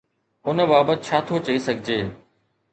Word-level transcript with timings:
ان 0.47 0.57
بابت 0.71 0.99
ڇا 1.05 1.17
ٿو 1.27 1.35
چئي 1.45 1.57
سگهجي؟ 1.67 1.99